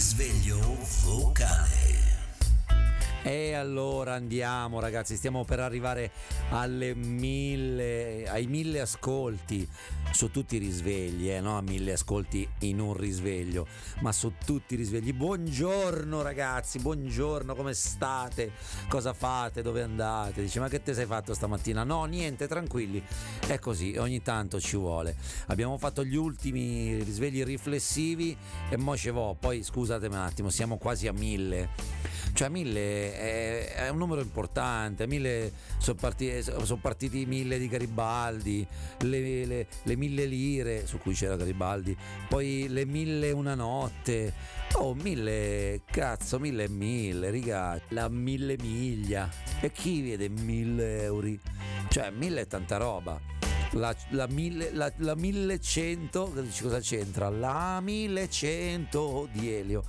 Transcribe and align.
Risveglio 0.00 0.78
vocale. 1.02 1.89
E 3.22 3.52
allora 3.52 4.14
andiamo 4.14 4.80
ragazzi, 4.80 5.14
stiamo 5.14 5.44
per 5.44 5.60
arrivare 5.60 6.10
mille, 6.94 8.26
ai 8.26 8.46
mille 8.46 8.80
ascolti 8.80 9.68
su 10.10 10.30
tutti 10.30 10.56
i 10.56 10.58
risvegli, 10.58 11.30
eh, 11.30 11.40
no 11.40 11.58
a 11.58 11.60
mille 11.60 11.92
ascolti 11.92 12.48
in 12.60 12.80
un 12.80 12.94
risveglio, 12.94 13.66
ma 14.00 14.10
su 14.12 14.32
tutti 14.42 14.72
i 14.72 14.76
risvegli. 14.78 15.12
Buongiorno 15.12 16.22
ragazzi, 16.22 16.78
buongiorno, 16.78 17.54
come 17.54 17.74
state? 17.74 18.52
Cosa 18.88 19.12
fate? 19.12 19.60
Dove 19.60 19.82
andate? 19.82 20.40
Dice 20.40 20.58
ma 20.58 20.68
che 20.68 20.82
te 20.82 20.94
sei 20.94 21.04
fatto 21.04 21.34
stamattina? 21.34 21.84
No, 21.84 22.06
niente, 22.06 22.48
tranquilli, 22.48 23.02
è 23.46 23.58
così, 23.58 23.96
ogni 23.98 24.22
tanto 24.22 24.58
ci 24.60 24.78
vuole. 24.78 25.14
Abbiamo 25.48 25.76
fatto 25.76 26.04
gli 26.04 26.16
ultimi 26.16 27.02
risvegli 27.02 27.44
riflessivi 27.44 28.34
e 28.70 28.78
mo 28.78 28.96
ce 28.96 29.10
vo, 29.10 29.36
poi 29.38 29.62
scusatemi 29.62 30.14
un 30.14 30.22
attimo, 30.22 30.48
siamo 30.48 30.78
quasi 30.78 31.06
a 31.06 31.12
mille. 31.12 32.08
Cioè 32.32 32.48
mille 32.48 33.19
è, 33.20 33.72
è 33.74 33.88
un 33.90 33.98
numero 33.98 34.20
importante, 34.22 35.06
sono 35.76 35.96
partiti, 35.98 36.42
son 36.42 36.80
partiti 36.80 37.26
mille 37.26 37.58
di 37.58 37.68
Garibaldi, 37.68 38.66
le, 39.00 39.44
le, 39.44 39.66
le, 39.82 39.96
mille 39.96 40.24
lire 40.24 40.86
su 40.86 40.98
cui 40.98 41.14
c'era 41.14 41.36
Garibaldi, 41.36 41.96
poi 42.28 42.66
le 42.68 42.86
mille 42.86 43.30
una 43.32 43.54
notte, 43.54 44.32
oh 44.74 44.94
mille, 44.94 45.82
cazzo, 45.84 46.38
mille 46.38 46.64
e 46.64 46.68
mille, 46.68 47.30
riga, 47.30 47.80
la 47.88 48.08
mille 48.08 48.56
miglia, 48.58 49.28
e 49.60 49.70
chi 49.70 50.02
vede 50.02 50.28
mille 50.28 51.02
euro? 51.02 51.28
Cioè 51.88 52.10
mille 52.10 52.42
è 52.42 52.46
tanta 52.46 52.78
roba. 52.78 53.39
La, 53.72 53.94
la, 54.10 54.26
mille, 54.28 54.72
la, 54.72 54.92
la 54.96 55.14
1100, 55.14 56.32
cosa 56.60 56.80
c'entra? 56.80 57.28
La 57.28 57.80
1100 57.80 59.28
di 59.32 59.52
Elio. 59.52 59.84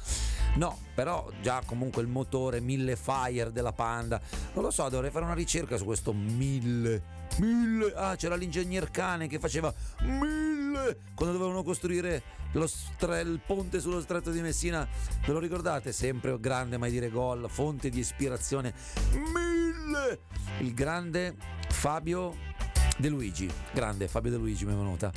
No, 0.56 0.78
però 0.94 1.30
già 1.42 1.64
comunque 1.66 2.02
il 2.02 2.08
motore 2.08 2.60
1000 2.60 2.96
Fire 2.96 3.52
della 3.52 3.72
Panda, 3.72 4.20
non 4.54 4.64
lo 4.64 4.72
so, 4.72 4.88
dovrei 4.90 5.10
fare 5.10 5.26
una 5.26 5.34
ricerca 5.34 5.78
su 5.78 5.86
questo 5.86 6.14
1000. 6.14 7.20
1000. 7.40 7.94
Ah, 7.96 8.16
c'era 8.16 8.36
l'ingegner 8.36 8.92
cane 8.92 9.28
che 9.28 9.40
faceva 9.40 9.74
1000 10.02 10.98
quando 11.16 11.38
dovevano 11.38 11.64
costruire 11.64 12.22
stre- 12.66 13.22
il 13.22 13.40
ponte 13.46 13.80
sullo 13.80 14.02
stretto 14.02 14.32
di 14.32 14.42
Messina. 14.42 14.88
Ve 15.26 15.32
lo 15.32 15.40
ricordate? 15.40 15.94
Sempre 15.94 16.38
grande 16.40 16.78
mai 16.78 16.92
dire 16.92 17.10
gol, 17.10 17.50
fonte 17.50 17.90
di 17.90 18.00
ispirazione 18.00 18.74
1000. 19.14 20.20
Il 20.60 20.74
grande 20.74 21.36
Fabio 21.70 22.36
De 23.02 23.10
Luigi, 23.10 23.50
grande 23.74 24.08
Fabio 24.08 24.30
De 24.30 24.38
Luigi 24.38 24.64
mi 24.64 24.74
è 24.74 24.76
venuta 24.76 25.12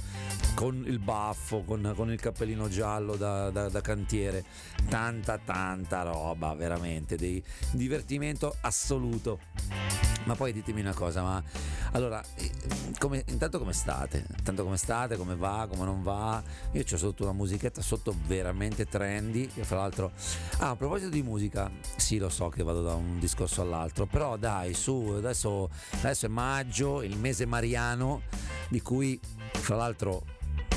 con 0.54 0.84
il 0.86 0.98
baffo, 0.98 1.64
con, 1.64 1.92
con 1.94 2.10
il 2.10 2.18
cappellino 2.18 2.66
giallo 2.68 3.14
da, 3.14 3.50
da, 3.50 3.68
da, 3.68 3.80
cantiere, 3.82 4.42
tanta 4.88 5.36
tanta 5.36 6.00
roba, 6.00 6.55
veramente, 6.55 7.16
di 7.16 7.42
divertimento 7.72 8.56
assoluto. 8.62 10.13
Ma 10.25 10.34
poi 10.34 10.53
ditemi 10.53 10.80
una 10.80 10.94
cosa, 10.94 11.22
ma 11.22 11.42
allora, 11.92 12.22
eh, 12.36 12.50
come, 12.98 13.25
intanto 13.28 13.58
come 13.58 13.72
state? 13.72 14.25
Intanto 14.39 14.64
come 14.64 14.77
state, 14.77 15.17
come 15.17 15.36
va, 15.36 15.67
come 15.69 15.84
non 15.84 16.03
va? 16.03 16.42
Io 16.72 16.83
ho 16.91 16.97
sotto 16.97 17.25
una 17.25 17.33
musichetta 17.33 17.83
sotto 17.83 18.14
veramente 18.27 18.86
trendy, 18.86 19.47
che 19.47 19.64
fra 19.64 19.78
l'altro... 19.78 20.12
Ah, 20.58 20.70
a 20.70 20.77
proposito 20.77 21.11
di 21.11 21.22
musica, 21.22 21.70
sì 21.97 22.19
lo 22.19 22.28
so 22.28 22.48
che 22.48 22.62
vado 22.62 22.83
da 22.83 22.95
un 22.95 23.19
discorso 23.19 23.61
all'altro, 23.61 24.06
però 24.06 24.36
dai, 24.36 24.75
su, 24.75 25.14
adesso, 25.17 25.69
adesso 25.92 26.27
è 26.27 26.28
maggio, 26.28 27.02
il 27.02 27.17
mese 27.19 27.45
mariano, 27.47 28.22
di 28.69 28.80
cui 28.80 29.20
fra 29.52 29.77
l'altro 29.77 30.25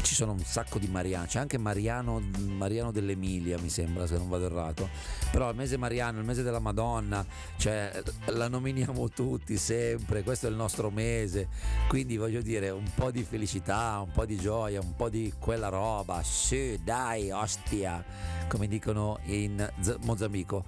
ci 0.08 0.16
sono 0.16 0.32
un 0.32 0.40
sacco 0.40 0.80
di 0.80 0.88
Mariano, 0.88 1.26
c'è 1.26 1.38
anche 1.38 1.58
Mariano, 1.58 2.22
Mariano 2.40 2.92
dell'Emilia 2.92 3.60
mi 3.60 3.68
sembra 3.68 4.08
se 4.08 4.16
non 4.16 4.30
vado 4.30 4.46
errato, 4.46 4.88
però 5.32 5.50
il 5.50 5.56
mese 5.58 5.76
Mariano, 5.76 6.20
il 6.20 6.26
mese 6.26 6.44
della 6.44 6.60
Madonna, 6.60 7.26
cioè 7.58 8.02
la 8.28 8.48
nominiamo 8.48 9.10
tutti 9.10 9.58
sempre, 9.58 10.24
questo 10.24 10.48
è 10.48 10.50
il 10.50 10.56
nostro 10.56 10.90
mese, 10.92 11.50
quindi 11.90 12.16
voglio 12.16 12.42
dire 12.42 12.70
un 12.70 12.90
po' 12.96 13.12
di 13.12 13.24
felicità, 13.24 14.02
un 14.02 14.14
po' 14.14 14.26
di 14.26 14.38
gioia, 14.38 14.80
un 14.80 14.96
po' 14.96 15.10
di 15.10 15.34
quella 15.38 15.68
roba, 15.68 16.24
sì 16.24 16.80
dai 16.82 17.30
ostia, 17.32 18.02
come 18.48 18.70
dicono 18.70 19.20
in 19.26 19.70
Mozambico. 20.04 20.64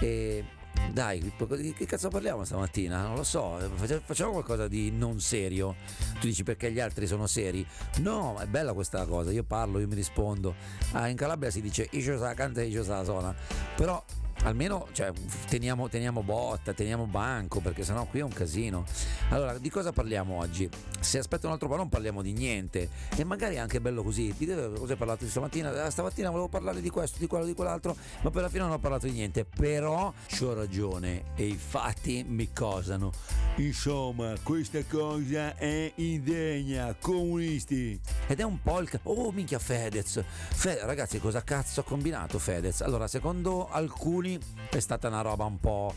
E 0.00 0.44
dai, 0.92 1.32
che 1.76 1.86
cazzo 1.86 2.08
parliamo 2.08 2.44
stamattina? 2.44 3.06
Non 3.06 3.16
lo 3.16 3.24
so, 3.24 3.58
facciamo 4.04 4.32
qualcosa 4.32 4.68
di 4.68 4.90
non 4.90 5.20
serio. 5.20 5.76
Tu 6.20 6.26
dici 6.26 6.42
perché 6.42 6.70
gli 6.70 6.80
altri 6.80 7.06
sono 7.06 7.26
seri? 7.26 7.66
No, 7.98 8.38
è 8.38 8.46
bella 8.46 8.72
questa 8.72 9.04
cosa, 9.06 9.30
io 9.30 9.42
parlo, 9.42 9.78
io 9.78 9.88
mi 9.88 9.94
rispondo. 9.94 10.54
Ah, 10.92 11.08
in 11.08 11.16
Calabria 11.16 11.50
si 11.50 11.60
dice 11.60 11.88
Icio 11.92 12.18
sa 12.18 12.34
canta, 12.34 12.62
Icio 12.62 12.84
sa 12.84 13.04
suona. 13.04 13.34
Però 13.76 14.02
almeno 14.44 14.88
cioè, 14.92 15.12
teniamo, 15.48 15.88
teniamo, 15.88 16.22
botta, 16.22 16.72
teniamo 16.72 17.06
banco, 17.06 17.60
perché 17.60 17.84
sennò 17.84 18.06
qui 18.06 18.20
è 18.20 18.22
un 18.22 18.32
casino. 18.32 18.84
Allora, 19.30 19.58
di 19.58 19.70
cosa 19.70 19.92
parliamo 19.92 20.38
oggi? 20.38 20.68
Se 21.00 21.18
aspetta 21.18 21.46
un 21.46 21.52
altro 21.52 21.68
po' 21.68 21.76
non 21.76 21.88
parliamo 21.88 22.22
di 22.22 22.32
niente 22.32 22.88
e 23.16 23.24
magari 23.24 23.56
è 23.56 23.58
anche 23.58 23.80
bello 23.80 24.02
così. 24.02 24.34
Di 24.36 24.46
cosa 24.46 24.92
hai 24.92 24.98
parlato 24.98 25.26
stamattina? 25.26 25.86
Eh, 25.86 25.90
stamattina 25.90 26.30
volevo 26.30 26.48
parlare 26.48 26.80
di 26.80 26.90
questo, 26.90 27.18
di 27.18 27.26
quello, 27.26 27.44
di 27.44 27.54
quell'altro, 27.54 27.96
ma 28.22 28.30
per 28.30 28.42
la 28.42 28.48
fine 28.48 28.62
non 28.62 28.72
ho 28.72 28.78
parlato 28.78 29.06
di 29.06 29.12
niente. 29.12 29.44
Però 29.44 30.12
ho 30.40 30.54
ragione 30.54 31.24
e 31.34 31.46
i 31.46 31.56
fatti 31.56 32.24
mi 32.26 32.52
cosano. 32.52 33.12
Insomma, 33.56 34.34
questa 34.42 34.82
cosa 34.84 35.56
è 35.56 35.92
indegna, 35.96 36.94
comunisti. 36.98 37.98
Ed 38.26 38.40
è 38.40 38.42
un 38.42 38.60
po' 38.62 38.80
il... 38.80 38.88
Oh, 39.04 39.30
minchia 39.30 39.58
Fedez. 39.58 40.22
Fe... 40.24 40.80
Ragazzi, 40.84 41.18
cosa 41.18 41.42
cazzo 41.42 41.80
ha 41.80 41.84
combinato 41.84 42.38
Fedez? 42.38 42.80
Allora, 42.80 43.06
secondo 43.06 43.68
alcuni 43.68 44.31
è 44.70 44.80
stata 44.80 45.08
una 45.08 45.20
roba 45.20 45.44
un 45.44 45.58
po' 45.58 45.94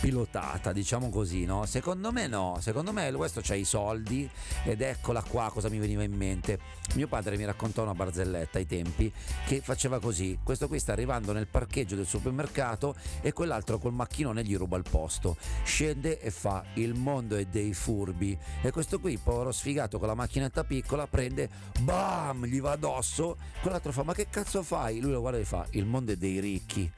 pilotata, 0.00 0.72
diciamo 0.72 1.08
così, 1.08 1.44
no? 1.44 1.64
Secondo 1.66 2.12
me 2.12 2.26
no, 2.26 2.58
secondo 2.60 2.92
me 2.92 3.10
questo 3.12 3.40
c'ha 3.42 3.54
i 3.54 3.64
soldi 3.64 4.28
ed 4.64 4.80
eccola 4.80 5.22
qua 5.22 5.50
cosa 5.50 5.68
mi 5.68 5.78
veniva 5.78 6.02
in 6.02 6.12
mente. 6.12 6.58
Mio 6.94 7.08
padre 7.08 7.36
mi 7.36 7.44
raccontò 7.44 7.82
una 7.82 7.94
barzelletta 7.94 8.58
ai 8.58 8.66
tempi 8.66 9.12
che 9.46 9.60
faceva 9.60 9.98
così, 9.98 10.38
questo 10.42 10.68
qui 10.68 10.78
sta 10.78 10.92
arrivando 10.92 11.32
nel 11.32 11.46
parcheggio 11.46 11.96
del 11.96 12.06
supermercato 12.06 12.94
e 13.20 13.32
quell'altro 13.32 13.78
col 13.78 13.92
macchinone 13.92 14.44
gli 14.44 14.56
ruba 14.56 14.76
il 14.76 14.84
posto, 14.88 15.36
scende 15.64 16.20
e 16.20 16.30
fa 16.30 16.64
il 16.74 16.94
mondo 16.94 17.36
è 17.36 17.44
dei 17.46 17.72
furbi 17.72 18.38
e 18.62 18.70
questo 18.70 19.00
qui, 19.00 19.18
povero 19.18 19.50
sfigato 19.50 19.98
con 19.98 20.08
la 20.08 20.14
macchinetta 20.14 20.64
piccola, 20.64 21.06
prende, 21.06 21.48
bam, 21.80 22.44
gli 22.44 22.60
va 22.60 22.72
addosso, 22.72 23.36
quell'altro 23.60 23.92
fa 23.92 24.02
ma 24.02 24.14
che 24.14 24.28
cazzo 24.28 24.62
fai? 24.62 25.00
Lui 25.00 25.12
lo 25.12 25.20
guarda 25.20 25.38
e 25.38 25.44
fa 25.44 25.66
il 25.70 25.86
mondo 25.86 26.12
è 26.12 26.16
dei 26.16 26.38
ricchi. 26.38 26.92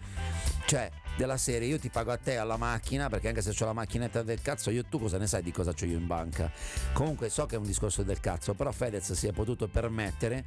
Cioè, 0.69 0.91
della 1.17 1.39
serie, 1.39 1.67
io 1.67 1.79
ti 1.79 1.89
pago 1.89 2.13
a 2.13 2.19
te 2.19 2.37
alla 2.37 2.59
macchina, 2.59 3.09
perché 3.09 3.29
anche 3.29 3.41
se 3.41 3.55
ho 3.59 3.65
la 3.65 3.73
macchinetta 3.73 4.23
del 4.23 4.43
cazzo, 4.43 4.69
io 4.69 4.85
tu 4.85 4.99
cosa 4.99 5.17
ne 5.17 5.27
sai 5.27 5.43
di 5.43 5.51
cosa 5.51 5.71
ho 5.71 5.85
io 5.87 5.97
in 5.97 6.07
banca? 6.07 6.53
Comunque 6.93 7.31
so 7.31 7.47
che 7.47 7.55
è 7.55 7.59
un 7.59 7.65
discorso 7.65 8.03
del 8.03 8.21
cazzo, 8.21 8.53
però 8.53 8.71
Fedez 8.71 9.15
si 9.15 9.27
è 9.27 9.33
potuto 9.33 9.67
permettere 9.67 10.45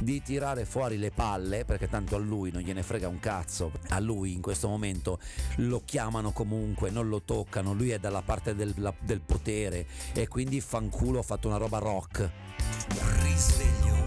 di 0.00 0.20
tirare 0.22 0.64
fuori 0.64 0.98
le 0.98 1.12
palle, 1.12 1.64
perché 1.64 1.88
tanto 1.88 2.16
a 2.16 2.18
lui 2.18 2.50
non 2.50 2.62
gliene 2.62 2.82
frega 2.82 3.06
un 3.06 3.20
cazzo, 3.20 3.70
a 3.90 4.00
lui 4.00 4.32
in 4.32 4.42
questo 4.42 4.66
momento 4.66 5.20
lo 5.58 5.82
chiamano 5.84 6.32
comunque, 6.32 6.90
non 6.90 7.08
lo 7.08 7.22
toccano, 7.22 7.72
lui 7.72 7.90
è 7.90 8.00
dalla 8.00 8.22
parte 8.22 8.56
del, 8.56 8.74
del 8.98 9.20
potere 9.20 9.86
e 10.14 10.26
quindi 10.26 10.60
fanculo 10.60 11.20
ha 11.20 11.22
fatto 11.22 11.46
una 11.46 11.58
roba 11.58 11.78
rock. 11.78 12.28
Risveglio 13.22 13.99